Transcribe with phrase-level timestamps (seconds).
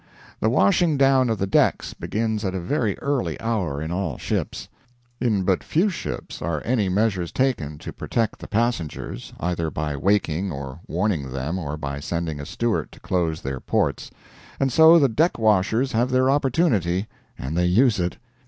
[0.39, 4.67] The washing down of the decks begins at a very early hour in all ships;
[5.19, 10.51] in but few ships are any measures taken to protect the passengers, either by waking
[10.51, 14.09] or warning them, or by sending a steward to close their ports.
[14.59, 17.05] And so the deckwashers have their opportunity,
[17.37, 18.17] and they use it.